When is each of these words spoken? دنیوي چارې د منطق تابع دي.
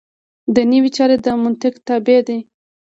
دنیوي 0.55 0.91
چارې 0.97 1.15
د 1.25 1.27
منطق 1.41 1.73
تابع 1.87 2.19
دي. 2.27 2.39